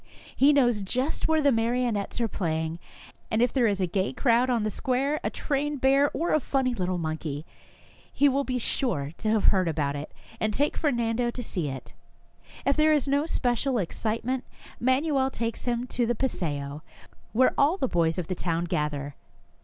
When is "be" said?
8.43-8.57